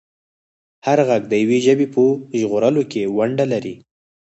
[0.85, 2.03] هر غږ د یوې ژبې په
[2.39, 3.75] ژغورلو کې ونډه لري.